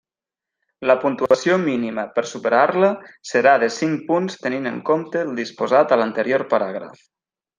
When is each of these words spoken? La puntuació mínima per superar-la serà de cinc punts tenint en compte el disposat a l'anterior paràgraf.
La 0.91 0.93
puntuació 1.01 1.57
mínima 1.65 2.05
per 2.15 2.23
superar-la 2.29 2.89
serà 3.33 3.53
de 3.65 3.69
cinc 3.77 4.01
punts 4.09 4.41
tenint 4.47 4.67
en 4.73 4.81
compte 4.89 5.23
el 5.27 5.37
disposat 5.43 5.95
a 5.97 6.01
l'anterior 6.03 6.47
paràgraf. 6.57 7.07